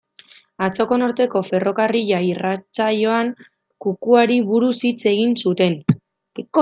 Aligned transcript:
Atzoko 0.67 0.95
Norteko 1.01 1.41
Ferrokarrila 1.49 2.21
irratsaioan, 2.29 3.29
kukuari 3.87 4.39
buruz 4.49 4.75
hitz 4.91 4.99
egin 5.13 5.37
zuten. 5.45 5.81